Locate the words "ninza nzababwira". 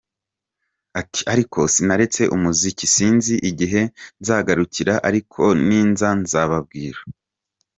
5.67-6.99